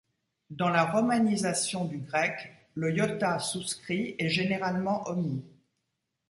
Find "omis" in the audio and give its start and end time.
5.07-5.43